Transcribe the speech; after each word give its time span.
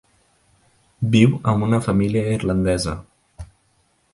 Viu 1.15 1.35
amb 1.53 1.67
una 1.67 1.81
família 1.89 2.33
irlandesa. 2.39 2.97